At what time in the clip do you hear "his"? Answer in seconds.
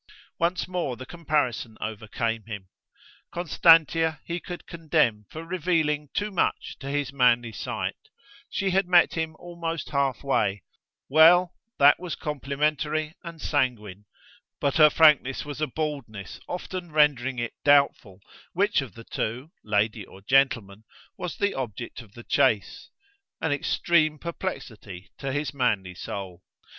6.89-7.13, 25.31-25.53